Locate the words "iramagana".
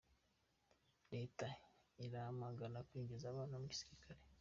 2.05-2.79